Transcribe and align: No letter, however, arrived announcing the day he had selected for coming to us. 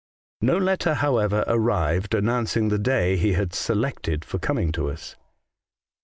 No 0.41 0.57
letter, 0.57 0.95
however, 0.95 1.43
arrived 1.45 2.15
announcing 2.15 2.69
the 2.69 2.79
day 2.79 3.17
he 3.17 3.33
had 3.33 3.53
selected 3.53 4.25
for 4.25 4.39
coming 4.39 4.71
to 4.71 4.89
us. 4.89 5.15